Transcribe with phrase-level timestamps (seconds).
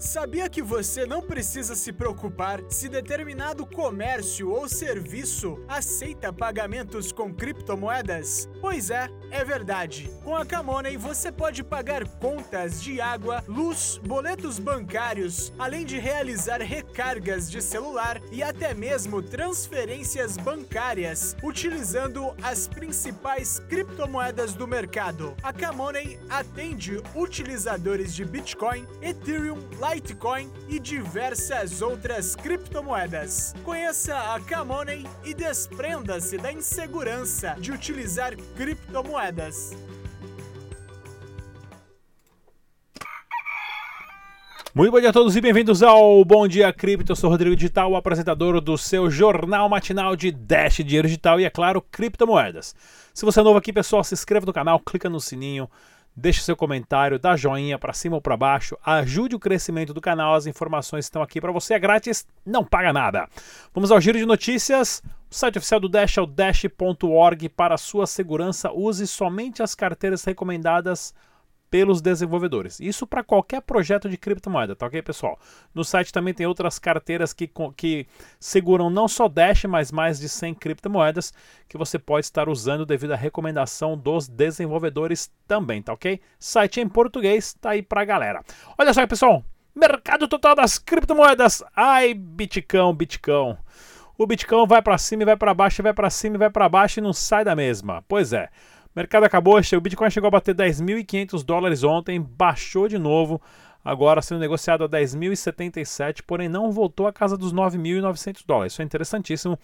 [0.00, 7.34] Sabia que você não precisa se preocupar se determinado comércio ou serviço aceita pagamentos com
[7.34, 8.48] criptomoedas?
[8.62, 10.10] Pois é, é verdade.
[10.24, 16.62] Com a Camoney você pode pagar contas de água, luz, boletos bancários, além de realizar
[16.62, 25.36] recargas de celular e até mesmo transferências bancárias, utilizando as principais criptomoedas do mercado.
[25.42, 29.58] A Camoney atende utilizadores de Bitcoin, Ethereum,
[29.92, 33.52] Litecoin e diversas outras criptomoedas.
[33.64, 39.76] Conheça a Camoney e desprenda-se da insegurança de utilizar criptomoedas.
[44.72, 47.10] Muito bom dia a todos e bem-vindos ao Bom Dia Cripto.
[47.10, 51.44] Eu sou Rodrigo Digital, o apresentador do seu jornal matinal de Dash Dinheiro Digital e,
[51.44, 52.76] é claro, criptomoedas.
[53.12, 55.68] Se você é novo aqui, pessoal, se inscreva no canal, clica no sininho
[56.20, 60.34] deixe seu comentário, dá joinha para cima ou para baixo, ajude o crescimento do canal,
[60.34, 63.28] as informações estão aqui para você, é grátis, não paga nada.
[63.74, 65.02] Vamos ao giro de notícias.
[65.30, 67.48] O site oficial do Dash é o dash.org.
[67.48, 71.14] Para sua segurança, use somente as carteiras recomendadas
[71.70, 72.80] pelos desenvolvedores.
[72.80, 75.38] Isso para qualquer projeto de criptomoeda, tá ok, pessoal?
[75.72, 78.06] No site também tem outras carteiras que, que
[78.38, 81.32] seguram não só Dash, mas mais de 100 criptomoedas
[81.68, 86.20] que você pode estar usando devido à recomendação dos desenvolvedores também, tá ok?
[86.38, 88.42] Site em português, tá aí pra galera.
[88.76, 91.62] Olha só, pessoal, mercado total das criptomoedas.
[91.74, 93.56] Ai, Bitcão, Bitcão.
[94.18, 96.68] O Bitcoin vai para cima e vai para baixo, vai para cima e vai para
[96.68, 98.04] baixo e não sai da mesma.
[98.06, 98.50] Pois é.
[98.94, 103.40] O mercado acabou, o Bitcoin chegou a bater 10.500 dólares ontem, baixou de novo,
[103.84, 108.72] agora sendo negociado a 10.077, porém não voltou à casa dos 9.900 dólares.
[108.72, 109.56] Isso é interessantíssimo,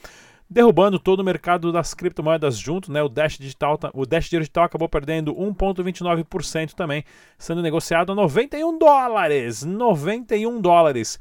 [0.49, 3.03] derrubando todo o mercado das criptomoedas junto, né?
[3.03, 7.05] O Dash Digital, o Dash Digital acabou perdendo 1.29% também,
[7.37, 11.19] sendo negociado a 91 dólares, 91 dólares.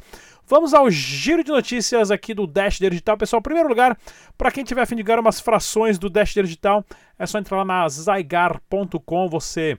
[0.47, 3.17] Vamos ao giro de notícias aqui do Dash Digital.
[3.17, 3.97] Pessoal, em primeiro lugar,
[4.38, 6.85] para quem tiver a fim de ganhar umas frações do Dash Digital,
[7.17, 9.75] é só entrar lá na zygar.com, você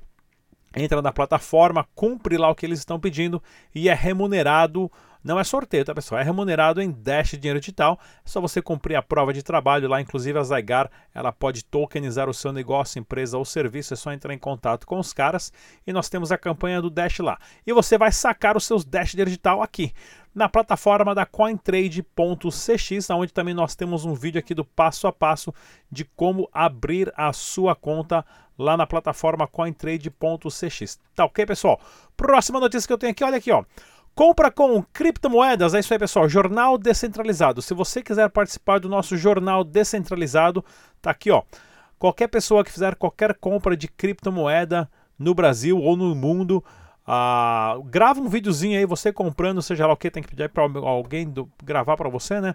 [0.75, 3.41] entra na plataforma, cumpre lá o que eles estão pedindo
[3.72, 4.91] e é remunerado
[5.26, 6.21] não é sorteio, tá pessoal?
[6.21, 7.99] É remunerado em Dash Dinheiro Digital.
[8.25, 10.00] É só você cumprir a prova de trabalho lá.
[10.00, 13.93] Inclusive a Zygar, ela pode tokenizar o seu negócio, empresa ou serviço.
[13.93, 15.53] É só entrar em contato com os caras.
[15.84, 17.41] E nós temos a campanha do Dash lá.
[17.66, 19.93] E você vai sacar os seus Dash Dinheiro Digital aqui
[20.37, 25.51] na plataforma da cointrade.cx, onde também nós temos um vídeo aqui do passo a passo
[25.91, 28.23] de como abrir a sua conta
[28.59, 31.01] lá na plataforma cointrade.cx.
[31.15, 31.81] Tá ok, pessoal?
[32.15, 33.65] Próxima notícia que eu tenho aqui, olha aqui, ó.
[34.15, 36.29] Compra com criptomoedas, é isso aí, pessoal.
[36.29, 37.63] Jornal descentralizado.
[37.63, 40.63] Se você quiser participar do nosso jornal descentralizado,
[41.01, 41.43] tá aqui, ó.
[41.99, 44.87] Qualquer pessoa que fizer qualquer compra de criptomoeda
[45.19, 46.63] no Brasil ou no mundo,
[47.06, 50.65] ah, grava um videozinho aí, você comprando, seja lá o que, tem que pedir para
[50.65, 52.55] alguém do, gravar para você, né?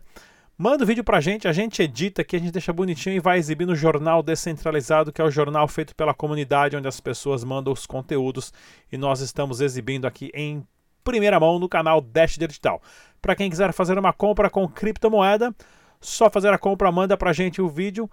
[0.57, 3.19] Manda o um vídeo pra gente, a gente edita aqui, a gente deixa bonitinho e
[3.19, 7.44] vai exibir no jornal descentralizado, que é o jornal feito pela comunidade, onde as pessoas
[7.44, 8.53] mandam os conteúdos
[8.91, 10.63] e nós estamos exibindo aqui em
[11.03, 12.81] primeira mão no canal Dash Digital.
[13.22, 15.56] Para quem quiser fazer uma compra com criptomoeda,
[16.00, 18.09] só fazer a compra, manda para a gente o vídeo.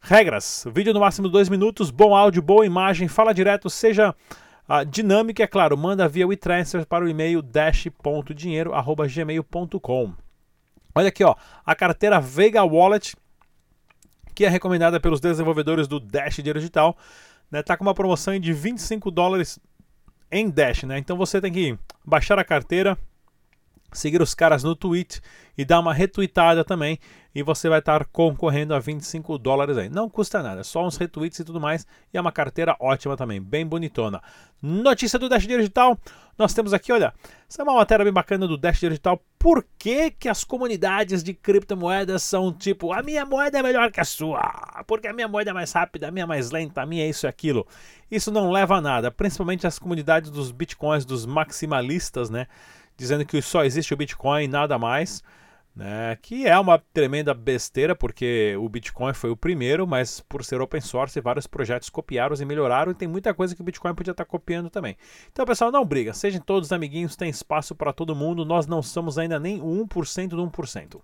[0.00, 4.14] Regras: vídeo no máximo 2 minutos, bom áudio, boa imagem, fala direto, seja
[4.68, 10.12] uh, dinâmico, é claro, manda via WeTransfer para o e-mail dash.dinheiro.gmail.com.
[10.94, 11.34] Olha aqui, ó,
[11.66, 13.16] a carteira Vega Wallet,
[14.34, 16.96] que é recomendada pelos desenvolvedores do Dash Dinheiro Digital,
[17.44, 19.58] está né, tá com uma promoção de 25 dólares
[20.30, 20.98] em Dash, né?
[20.98, 22.96] Então você tem que baixar a carteira,
[23.94, 25.20] seguir os caras no tweet
[25.56, 26.98] e dar uma retweetada também
[27.34, 29.88] e você vai estar concorrendo a 25 dólares aí.
[29.88, 33.40] Não custa nada, só uns retweets e tudo mais e é uma carteira ótima também,
[33.40, 34.22] bem bonitona.
[34.60, 35.98] Notícia do Dash Digital,
[36.38, 37.12] nós temos aqui, olha,
[37.48, 39.20] essa é uma matéria bem bacana do Dash Digital.
[39.38, 44.00] Por que, que as comunidades de criptomoedas são tipo, a minha moeda é melhor que
[44.00, 46.86] a sua, porque a minha moeda é mais rápida, a minha é mais lenta, a
[46.86, 47.66] minha é isso e aquilo.
[48.10, 52.46] Isso não leva a nada, principalmente as comunidades dos bitcoins, dos maximalistas, né?
[52.96, 55.22] Dizendo que só existe o Bitcoin e nada mais
[55.74, 60.60] né, que é uma tremenda besteira, porque o Bitcoin foi o primeiro, mas por ser
[60.60, 64.12] open source, vários projetos copiaram e melhoraram, e tem muita coisa que o Bitcoin podia
[64.12, 64.96] estar copiando também.
[65.32, 69.18] Então, pessoal, não briga, sejam todos amiguinhos, tem espaço para todo mundo, nós não somos
[69.18, 71.00] ainda nem 1% do 1%.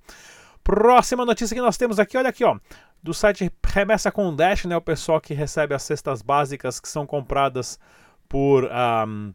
[0.62, 2.56] Próxima notícia que nós temos aqui, olha aqui, ó,
[3.02, 7.06] do site Remessa com Dash, né, o pessoal que recebe as cestas básicas que são
[7.06, 7.78] compradas
[8.28, 9.34] por um,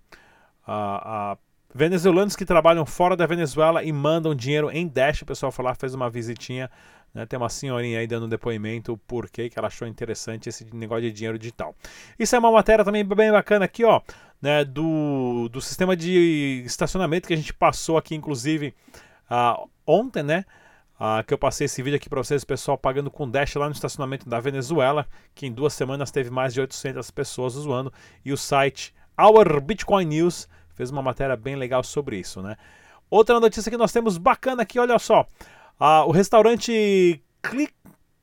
[0.66, 1.38] a, a
[1.78, 5.24] Venezuelanos que trabalham fora da Venezuela e mandam dinheiro em Dash.
[5.24, 6.72] O pessoal foi lá, fez uma visitinha.
[7.14, 7.26] Né?
[7.26, 11.12] Tem uma senhorinha aí dando um depoimento por que ela achou interessante esse negócio de
[11.12, 11.76] dinheiro digital.
[12.18, 14.00] Isso é uma matéria também bem bacana aqui, ó,
[14.42, 18.74] né, do, do sistema de estacionamento que a gente passou aqui, inclusive,
[19.30, 20.46] uh, ontem, né?
[20.98, 23.74] Uh, que eu passei esse vídeo aqui para vocês, pessoal pagando com Dash lá no
[23.74, 27.92] estacionamento da Venezuela, que em duas semanas teve mais de 800 pessoas usando,
[28.24, 32.56] e o site Our Bitcoin News fez uma matéria bem legal sobre isso, né?
[33.10, 35.22] Outra notícia que nós temos bacana aqui, olha só,
[35.80, 37.74] uh, o restaurante Click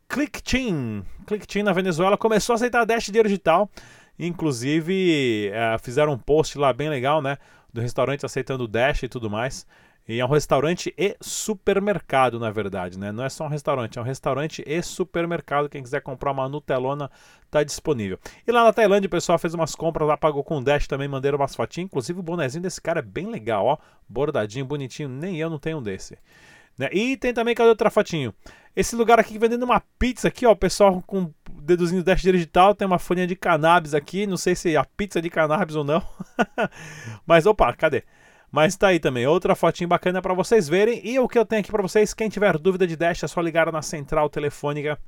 [0.09, 3.71] ClickChain, ClickChain na Venezuela começou a aceitar Dash dinheiro digital,
[4.19, 7.39] inclusive uh, fizeram um post lá bem legal, né?
[7.73, 9.67] Do restaurante aceitando Dash e tudo mais.
[10.09, 13.13] E é um restaurante e supermercado, na verdade, né?
[13.13, 15.69] Não é só um restaurante, é um restaurante e supermercado.
[15.69, 17.09] Quem quiser comprar uma Nutelona,
[17.49, 18.19] tá disponível.
[18.47, 21.39] E lá na Tailândia, o pessoal fez umas compras lá, pagou com Dash também, mandaram
[21.39, 21.87] umas fotinhas.
[21.87, 23.79] Inclusive o bonezinho desse cara é bem legal, ó.
[24.09, 25.09] Bordadinho, bonitinho.
[25.09, 26.19] Nem eu não tenho um desse.
[26.77, 26.89] Né?
[26.93, 28.35] E tem também, cadê outra fotinho?
[28.75, 30.51] Esse lugar aqui vendendo uma pizza aqui, ó.
[30.51, 31.33] O pessoal com
[31.63, 34.27] deduzindo Dash digital, tem uma folhinha de cannabis aqui.
[34.27, 36.03] Não sei se é a pizza de cannabis ou não.
[37.25, 38.03] Mas opa, cadê?
[38.53, 41.01] Mas tá aí também, outra fotinha bacana para vocês verem.
[41.03, 43.41] E o que eu tenho aqui para vocês, quem tiver dúvida de Dash, é só
[43.41, 44.99] ligar na central telefônica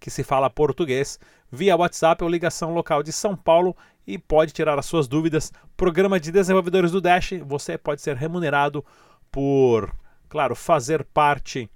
[0.00, 1.20] que se fala português,
[1.52, 5.52] via WhatsApp ou ligação local de São Paulo e pode tirar as suas dúvidas.
[5.76, 8.84] Programa de desenvolvedores do Dash, você pode ser remunerado
[9.30, 9.94] por,
[10.28, 11.70] claro, fazer parte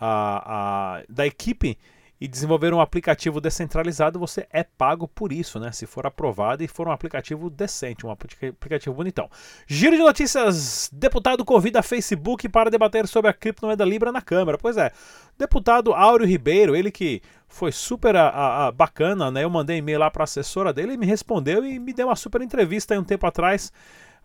[0.00, 1.76] uh, uh, da equipe
[2.24, 5.70] e desenvolver um aplicativo descentralizado, você é pago por isso, né?
[5.72, 9.28] Se for aprovado e for um aplicativo decente, um aplicativo bonitão.
[9.66, 14.56] Giro de notícias: deputado convida Facebook para debater sobre a criptomoeda Libra na Câmara.
[14.56, 14.90] Pois é,
[15.36, 19.44] deputado Áureo Ribeiro, ele que foi super a, a bacana, né?
[19.44, 22.16] Eu mandei e-mail lá para a assessora dele, ele me respondeu e me deu uma
[22.16, 23.70] super entrevista aí um tempo atrás.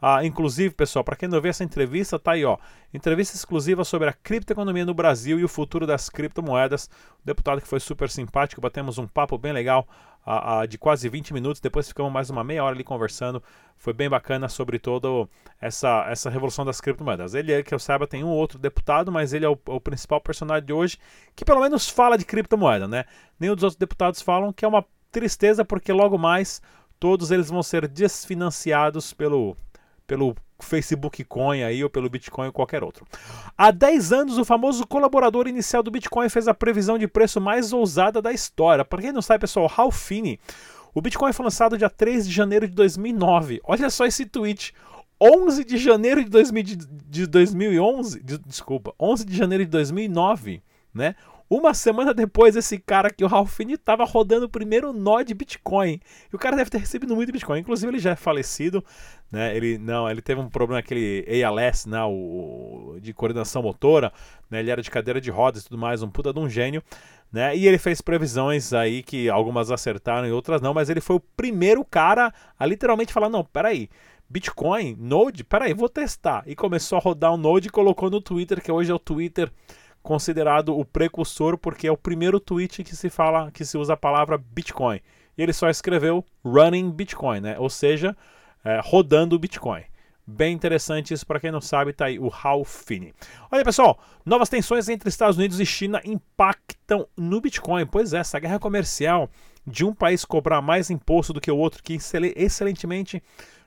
[0.01, 2.57] Ah, inclusive, pessoal, para quem não vê essa entrevista, tá aí, ó.
[2.93, 6.89] Entrevista exclusiva sobre a criptoeconomia no Brasil e o futuro das criptomoedas.
[7.21, 9.85] O deputado que foi super simpático, batemos um papo bem legal
[10.25, 11.59] ah, ah, de quase 20 minutos.
[11.59, 13.43] Depois ficamos mais uma meia hora ali conversando.
[13.77, 15.29] Foi bem bacana sobre todo
[15.59, 17.33] essa, essa revolução das criptomoedas.
[17.33, 20.21] Ele, é, que eu saiba, tem um outro deputado, mas ele é o, o principal
[20.21, 20.97] personagem de hoje
[21.35, 23.03] que pelo menos fala de criptomoeda, né?
[23.37, 26.61] Nem os outros deputados falam, que é uma tristeza porque logo mais
[26.99, 29.57] todos eles vão ser desfinanciados pelo
[30.09, 33.05] pelo Facebook Coin aí ou pelo Bitcoin ou qualquer outro.
[33.55, 37.71] Há 10 anos, o famoso colaborador inicial do Bitcoin fez a previsão de preço mais
[37.71, 38.83] ousada da história.
[38.83, 40.39] Para quem não sabe, pessoal, Ralph Finney,
[40.95, 43.61] o Bitcoin foi lançado dia 3 de janeiro de 2009.
[43.63, 44.73] Olha só esse tweet.
[45.21, 51.13] 11 de janeiro de, 2000, de 2011, de, desculpa, 11 de janeiro de 2009, né?
[51.49, 55.99] Uma semana depois, esse cara aqui, o Ralphine, estava rodando o primeiro nó de Bitcoin.
[56.31, 57.61] E o cara deve ter recebido muito Bitcoin.
[57.61, 58.85] Inclusive, ele já é falecido.
[59.31, 59.57] Né?
[59.57, 62.03] Ele não, ele teve um problema aquele ALS, né?
[62.03, 64.13] o, de coordenação motora.
[64.47, 64.59] Né?
[64.59, 66.83] Ele era de cadeira de rodas e tudo mais, um puta de um gênio.
[67.31, 67.57] Né?
[67.57, 71.19] E ele fez previsões aí que algumas acertaram e outras não, mas ele foi o
[71.19, 73.89] primeiro cara a literalmente falar: não, peraí.
[74.29, 76.43] Bitcoin, Node, peraí, vou testar.
[76.45, 79.51] E começou a rodar um Node e colocou no Twitter, que hoje é o Twitter
[80.01, 83.97] considerado o precursor porque é o primeiro tweet que se fala, que se usa a
[83.97, 84.99] palavra Bitcoin.
[85.37, 87.57] E ele só escreveu running Bitcoin, né?
[87.59, 88.15] Ou seja,
[88.63, 89.83] é, rodando Bitcoin.
[90.25, 93.13] Bem interessante isso para quem não sabe, tá aí o How Finney.
[93.51, 97.85] Olha pessoal, novas tensões entre Estados Unidos e China impactam no Bitcoin.
[97.87, 99.27] Pois é, essa guerra comercial
[99.65, 101.97] de um país cobrar mais imposto do que o outro, que
[102.35, 103.23] excelentemente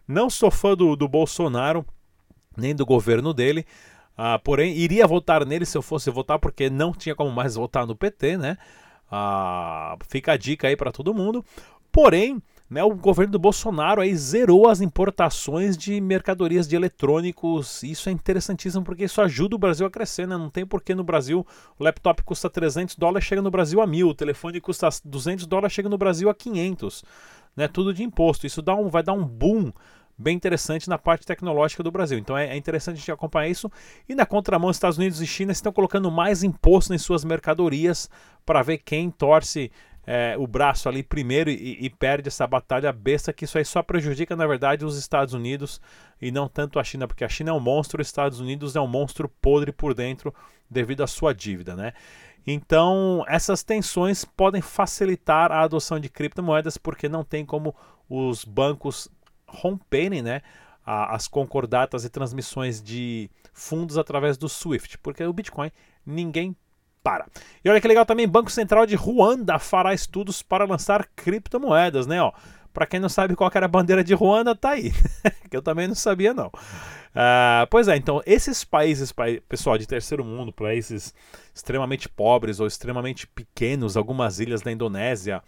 [0.07, 1.85] não sou fã do, do Bolsonaro,
[2.57, 3.67] nem do governo dele,
[4.17, 7.87] ah, porém, iria votar nele se eu fosse votar, porque não tinha como mais votar
[7.87, 8.57] no PT, né?
[9.11, 11.45] Ah, fica a dica aí para todo mundo.
[11.91, 12.43] Porém,
[12.73, 17.83] né, o governo do Bolsonaro aí zerou as importações de mercadorias de eletrônicos.
[17.83, 20.39] Isso é interessantíssimo porque isso ajuda o Brasil a crescer, né?
[20.39, 21.47] Não tem porquê no Brasil
[21.79, 25.75] o laptop custa 300 dólares, chega no Brasil a mil, o telefone custa 200 dólares,
[25.75, 27.05] chega no Brasil a 500,
[27.55, 27.69] né?
[27.69, 28.47] Tudo de imposto.
[28.47, 29.71] Isso dá um, vai dar um boom
[30.23, 32.19] bem interessante na parte tecnológica do Brasil.
[32.19, 33.71] Então é, é interessante a gente acompanhar isso.
[34.09, 38.09] E na contramão, Estados Unidos e China estão colocando mais imposto em suas mercadorias
[38.47, 39.71] para ver quem torce
[40.07, 43.83] é, o braço ali primeiro e, e, perde essa batalha besta, que isso aí só
[43.83, 45.81] prejudica, na verdade, os Estados Unidos
[46.21, 48.81] e não tanto a China, porque a China é um monstro, os Estados Unidos é
[48.81, 50.35] um monstro podre por dentro
[50.69, 51.93] devido à sua dívida, né?
[52.45, 57.75] Então, essas tensões podem facilitar a adoção de criptomoedas, porque não tem como
[58.09, 59.09] os bancos
[59.53, 60.43] romperem né,
[60.85, 65.71] a, as concordatas e transmissões de fundos através do SWIFT, porque o Bitcoin
[66.05, 66.57] ninguém
[67.03, 67.27] para.
[67.65, 72.23] E olha que legal também, Banco Central de Ruanda fará estudos para lançar criptomoedas, né?
[72.23, 72.33] Ó.
[72.73, 74.93] Para quem não sabe qual era a bandeira de Ruanda, tá aí.
[75.51, 76.47] que eu também não sabia, não.
[76.47, 79.13] Uh, pois é, então esses países,
[79.47, 81.13] pessoal, de terceiro mundo, países
[81.55, 85.43] extremamente pobres ou extremamente pequenos, algumas ilhas da Indonésia,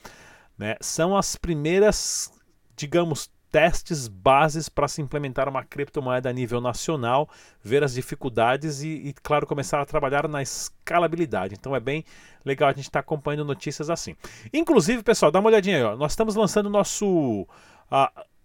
[0.58, 2.30] né, são as primeiras,
[2.76, 7.28] digamos, testes bases para se implementar uma criptomoeda a nível nacional,
[7.62, 11.54] ver as dificuldades e, e, claro, começar a trabalhar na escalabilidade.
[11.54, 12.04] Então é bem
[12.44, 14.16] legal a gente estar tá acompanhando notícias assim.
[14.52, 15.96] Inclusive, pessoal, dá uma olhadinha aí, ó.
[15.96, 17.46] nós estamos lançando nosso,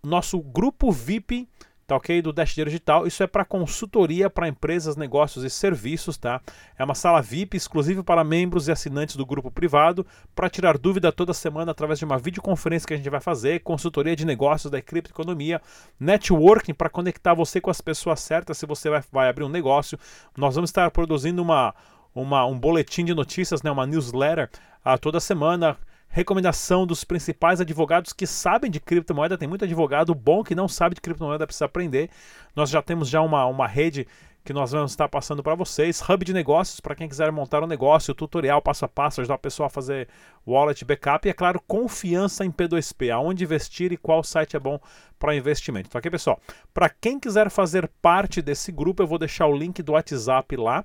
[0.04, 1.50] nosso grupo VIP
[1.90, 2.22] tá ok?
[2.22, 3.08] Do Dash Digital.
[3.08, 6.40] Isso é para consultoria para empresas, negócios e serviços, tá?
[6.78, 10.06] É uma sala VIP exclusiva para membros e assinantes do grupo privado,
[10.36, 14.16] para tirar dúvida toda semana através de uma videoconferência que a gente vai fazer, consultoria
[14.16, 15.60] de negócios da criptoeconomia,
[16.00, 19.98] networking para conectar você com as pessoas certas se você vai, vai abrir um negócio.
[20.38, 21.74] Nós vamos estar produzindo uma,
[22.14, 24.48] uma, um boletim de notícias, né, uma newsletter
[24.86, 25.76] a toda semana
[26.10, 29.38] recomendação dos principais advogados que sabem de criptomoeda.
[29.38, 32.10] Tem muito advogado bom que não sabe de criptomoeda, precisa aprender.
[32.56, 34.08] Nós já temos já uma, uma rede
[34.44, 36.02] que nós vamos estar passando para vocês.
[36.02, 39.38] Hub de negócios, para quem quiser montar um negócio, tutorial passo a passo, ajudar a
[39.38, 40.08] pessoa a fazer
[40.48, 41.28] wallet backup.
[41.28, 44.80] E, é claro, confiança em P2P, aonde investir e qual site é bom
[45.20, 45.90] para investimento.
[45.90, 46.40] Tá aqui, pessoal?
[46.74, 50.84] Para quem quiser fazer parte desse grupo, eu vou deixar o link do WhatsApp lá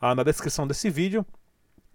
[0.00, 1.26] ah, na descrição desse vídeo.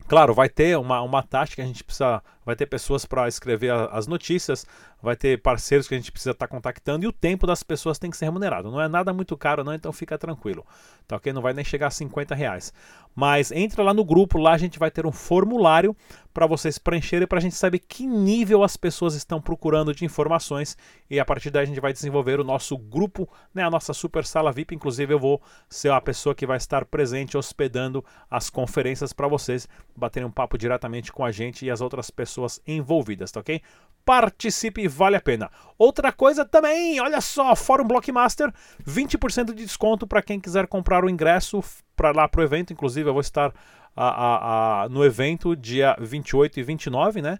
[0.08, 2.22] Claro, vai ter uma, uma taxa que a gente precisa.
[2.48, 4.66] Vai ter pessoas para escrever a, as notícias,
[5.04, 8.00] vai ter parceiros que a gente precisa estar tá contactando e o tempo das pessoas
[8.00, 8.72] tem que ser remunerado.
[8.72, 10.66] Não é nada muito caro, não, então fica tranquilo.
[11.06, 11.34] Tá ok?
[11.34, 12.74] Não vai nem chegar a 50 reais.
[13.14, 15.94] Mas entra lá no grupo, lá a gente vai ter um formulário
[16.34, 20.78] para vocês preencherem para a gente saber que nível as pessoas estão procurando de informações
[21.10, 24.24] e a partir daí a gente vai desenvolver o nosso grupo, né, a nossa super
[24.24, 24.76] sala VIP.
[24.76, 29.68] Inclusive eu vou ser a pessoa que vai estar presente hospedando as conferências para vocês
[29.96, 33.62] baterem um papo diretamente com a gente e as outras pessoas envolvidas, tá ok?
[34.06, 35.52] Participe, vale a pena.
[35.78, 38.54] Outra coisa também, olha só, Fórum Blockmaster,
[38.88, 41.62] 20% de desconto para quem quiser comprar o ingresso
[41.96, 42.72] para lá para o evento.
[42.72, 43.54] Inclusive, eu vou estar
[43.96, 47.38] a, a, a, no evento dia 28 e 29, né?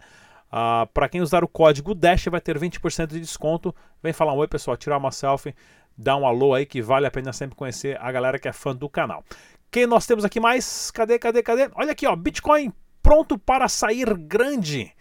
[0.48, 3.74] Uh, para quem usar o código DASH vai ter 20% de desconto.
[4.02, 5.56] Vem falar um oi, pessoal, tirar uma selfie,
[5.98, 8.76] dar um alô aí que vale a pena sempre conhecer a galera que é fã
[8.76, 9.24] do canal.
[9.70, 10.90] Quem nós temos aqui mais?
[10.92, 11.70] Cadê, cadê, cadê?
[11.76, 12.74] Olha aqui, ó, Bitcoin
[13.08, 14.92] pronto para sair grande.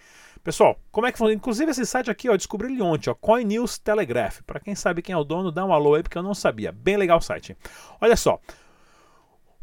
[0.45, 1.33] Pessoal, como é que foi?
[1.33, 4.43] Inclusive esse site aqui, ó, descobri ele ontem, ó, Coin News Telegraph.
[4.47, 6.71] Para quem sabe quem é o dono, dá um alô aí porque eu não sabia.
[6.71, 7.57] Bem legal o site.
[8.01, 8.39] Olha só,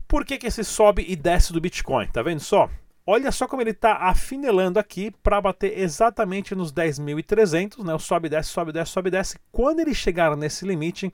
[0.06, 2.08] por que, que esse sobe e desce do Bitcoin?
[2.08, 2.70] Tá vendo só?
[3.08, 7.96] Olha só como ele está afinelando aqui para bater exatamente nos 10.300, né?
[7.96, 9.40] O sobe, desce, sobe, desce, sobe, desce.
[9.54, 11.14] Quando ele chegar nesse limite,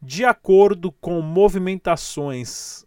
[0.00, 2.86] de acordo com movimentações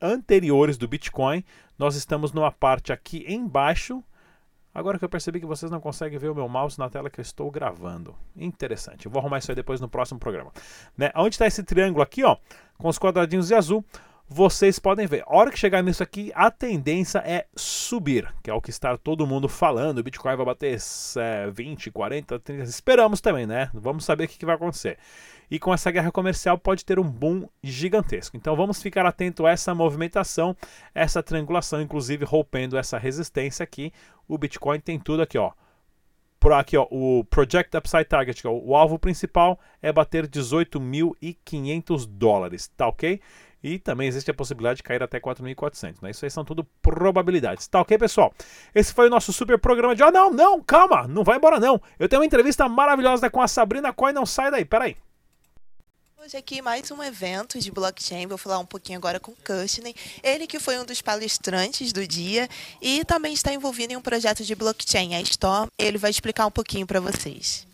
[0.00, 1.44] anteriores do Bitcoin,
[1.78, 4.02] nós estamos numa parte aqui embaixo.
[4.74, 7.18] Agora que eu percebi que vocês não conseguem ver o meu mouse na tela que
[7.18, 8.14] eu estou gravando.
[8.36, 9.06] Interessante.
[9.06, 10.52] Eu vou arrumar isso aí depois no próximo programa.
[10.96, 11.10] Né?
[11.16, 12.36] Onde está esse triângulo aqui, ó,
[12.76, 13.84] com os quadradinhos de azul,
[14.28, 15.24] vocês podem ver.
[15.26, 18.96] A hora que chegar nisso aqui, a tendência é subir, que é o que está
[18.96, 19.98] todo mundo falando.
[19.98, 20.78] O Bitcoin vai bater
[21.16, 22.62] é, 20, 40, 30.
[22.64, 23.70] Esperamos também, né?
[23.72, 24.98] Vamos saber o que, que vai acontecer.
[25.50, 28.36] E com essa guerra comercial pode ter um boom gigantesco.
[28.36, 30.56] Então vamos ficar atento a essa movimentação,
[30.94, 33.92] essa triangulação, inclusive rompendo essa resistência aqui.
[34.26, 35.52] O Bitcoin tem tudo aqui, ó
[36.38, 42.68] por aqui, ó, o Project Upside Target, ó, o alvo principal é bater 18.500 dólares,
[42.76, 43.20] tá ok?
[43.62, 46.10] E também existe a possibilidade de cair até 4.400, né?
[46.10, 47.66] Isso aí são tudo probabilidades.
[47.66, 48.32] Tá ok, pessoal?
[48.72, 50.02] Esse foi o nosso super programa de...
[50.02, 51.80] Ah, não, não, calma, não vai embora não.
[51.98, 54.96] Eu tenho uma entrevista maravilhosa com a Sabrina Coin, não sai daí, peraí.
[56.20, 60.48] Hoje aqui mais um evento de blockchain, vou falar um pouquinho agora com Kushner, ele
[60.48, 62.48] que foi um dos palestrantes do dia
[62.82, 66.50] e também está envolvido em um projeto de blockchain, a Storm, ele vai explicar um
[66.50, 67.64] pouquinho para vocês.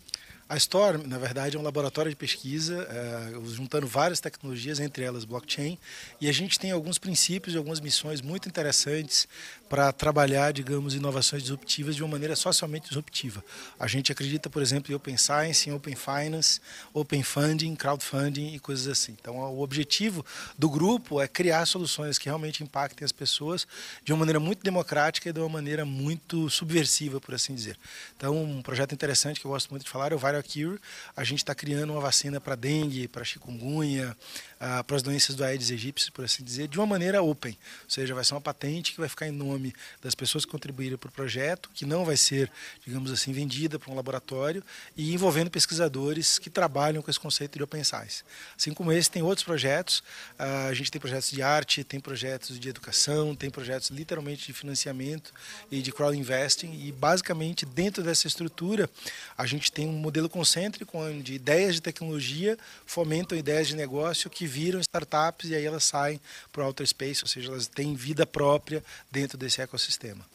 [0.47, 5.25] A Storm, na verdade, é um laboratório de pesquisa, é, juntando várias tecnologias, entre elas
[5.25, 5.75] blockchain,
[6.21, 9.27] e a gente tem alguns princípios e algumas missões muito interessantes
[9.67, 13.43] para trabalhar, digamos, inovações disruptivas de uma maneira socialmente disruptiva.
[13.79, 16.61] A gente acredita, por exemplo, em Open Science, em Open Finance,
[16.93, 19.17] Open Funding, Crowdfunding e coisas assim.
[19.19, 20.23] Então, o objetivo
[20.57, 23.67] do grupo é criar soluções que realmente impactem as pessoas
[24.03, 27.77] de uma maneira muito democrática e de uma maneira muito subversiva, por assim dizer.
[28.15, 30.79] Então, um projeto interessante que eu gosto muito de falar é o ViraCure.
[31.15, 34.15] A gente está criando uma vacina para dengue, para chikungunya,
[34.55, 37.57] uh, para as doenças do Aedes aegypti, por assim dizer, de uma maneira open.
[37.83, 40.97] Ou seja, vai ser uma patente que vai ficar em nome das pessoas que contribuíram
[40.97, 42.51] para o projeto, que não vai ser,
[42.85, 44.63] digamos assim, vendida para um laboratório
[44.95, 48.23] e envolvendo pesquisadores que trabalham com esse conceito de open science.
[48.57, 49.99] Assim como esse, tem outros projetos.
[50.39, 54.53] Uh, a gente tem projetos de arte, tem projetos de educação, tem projetos literalmente de
[54.53, 55.33] financiamento
[55.71, 56.71] e de crowd investing.
[56.85, 58.89] E basicamente, dentro dessa estrutura,
[59.37, 64.29] a gente tem um modelo modelo concêntrico, onde ideias de tecnologia fomentam ideias de negócio
[64.29, 66.19] que viram startups e aí elas saem
[66.51, 70.25] para o outer space, ou seja, elas têm vida própria dentro desse ecossistema.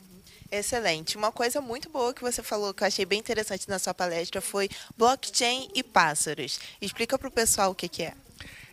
[0.50, 1.16] Excelente.
[1.16, 4.40] Uma coisa muito boa que você falou, que eu achei bem interessante na sua palestra,
[4.40, 6.58] foi blockchain e pássaros.
[6.80, 8.14] Explica para o pessoal o que, que é.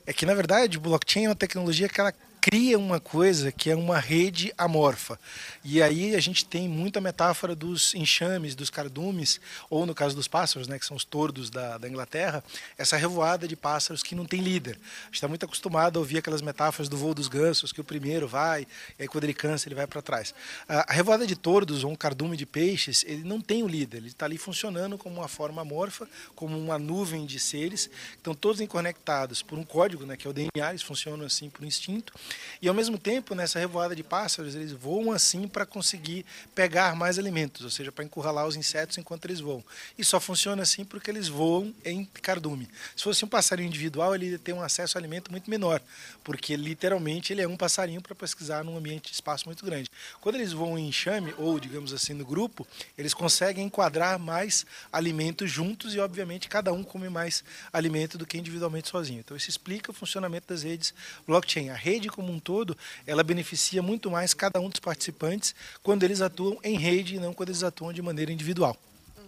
[0.05, 2.13] É que, na verdade, blockchain é uma tecnologia que ela
[2.49, 5.19] cria uma coisa que é uma rede amorfa.
[5.65, 10.29] E aí a gente tem muita metáfora dos enxames, dos cardumes, ou no caso dos
[10.29, 12.41] pássaros, né, que são os tordos da, da Inglaterra,
[12.77, 14.79] essa revoada de pássaros que não tem líder.
[15.01, 17.83] A gente está muito acostumado a ouvir aquelas metáforas do voo dos gansos, que o
[17.83, 18.65] primeiro vai,
[18.97, 20.33] e aí quando ele cansa ele vai para trás.
[20.69, 24.07] A, revoada de tordos, ou um cardume de peixes, ele não tem o líder, ele
[24.07, 29.41] está ali funcionando como uma forma amorfa, como uma nuvem de seres, estão todos conectados
[29.41, 32.13] por um código, né, que é o DNA, eles funcionam assim por instinto,
[32.61, 36.25] e ao mesmo tempo, nessa revoada de pássaros, eles voam assim para conseguir
[36.55, 39.63] pegar mais alimentos, ou seja, para encurralar os insetos enquanto eles voam.
[39.97, 42.67] E só funciona assim porque eles voam em cardume.
[42.95, 45.81] Se fosse um passarinho individual, ele ia ter um acesso a alimento muito menor,
[46.23, 49.89] porque literalmente ele é um passarinho para pesquisar num ambiente de espaço muito grande.
[50.21, 52.67] Quando eles voam em enxame, ou digamos assim no grupo,
[52.97, 58.37] eles conseguem enquadrar mais alimentos juntos e, obviamente, cada um come mais alimento do que
[58.37, 59.19] individualmente sozinho.
[59.19, 60.93] Então, isso explica o funcionamento das redes
[61.25, 61.69] blockchain.
[61.69, 65.53] A rede como um todo, ela beneficia muito mais cada um dos participantes
[65.83, 68.77] quando eles atuam em rede e não quando eles atuam de maneira individual.
[69.17, 69.23] Uhum.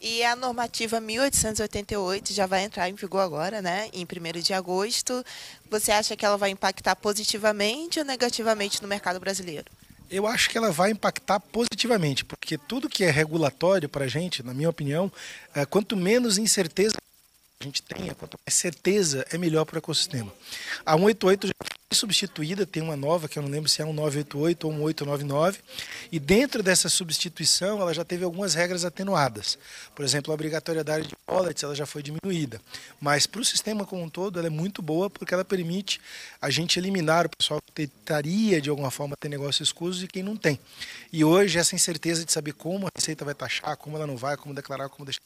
[0.00, 3.88] E a normativa 1888 já vai entrar em vigor agora, né?
[3.92, 5.24] Em 1 de agosto.
[5.70, 9.66] Você acha que ela vai impactar positivamente ou negativamente no mercado brasileiro?
[10.10, 14.42] Eu acho que ela vai impactar positivamente, porque tudo que é regulatório para a gente,
[14.42, 15.10] na minha opinião,
[15.54, 16.96] é, quanto menos incerteza
[17.60, 20.32] a gente tenha, quanto mais certeza é melhor para o ecossistema.
[20.84, 21.52] A 188 já
[21.92, 25.58] substituída, tem uma nova, que eu não lembro se é um 988 ou um 899,
[26.12, 29.58] e dentro dessa substituição ela já teve algumas regras atenuadas.
[29.94, 32.60] Por exemplo, a obrigatoriedade de wallets ela já foi diminuída,
[33.00, 36.00] mas para o sistema como um todo ela é muito boa porque ela permite
[36.40, 40.22] a gente eliminar o pessoal que tentaria de alguma forma ter negócios escusos e quem
[40.22, 40.60] não tem.
[41.12, 44.36] E hoje essa incerteza de saber como a receita vai taxar, como ela não vai,
[44.36, 45.20] como declarar, como deixar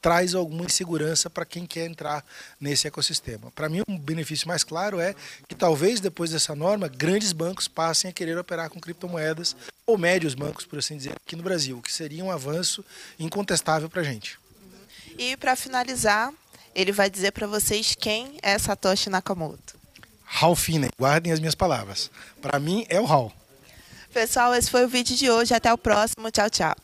[0.00, 2.24] traz alguma insegurança para quem quer entrar
[2.60, 3.50] nesse ecossistema.
[3.50, 5.14] Para mim, um benefício mais claro é
[5.48, 10.34] que talvez depois dessa norma, grandes bancos passem a querer operar com criptomoedas, ou médios
[10.34, 12.84] bancos, por assim dizer, aqui no Brasil, o que seria um avanço
[13.18, 14.38] incontestável para a gente.
[15.18, 16.32] E para finalizar,
[16.74, 19.74] ele vai dizer para vocês quem é Satoshi Nakamoto.
[20.40, 22.10] Hal Finney, guardem as minhas palavras.
[22.40, 23.32] Para mim é o Hal.
[24.12, 25.54] Pessoal, esse foi o vídeo de hoje.
[25.54, 26.30] Até o próximo.
[26.30, 26.74] Tchau, tchau.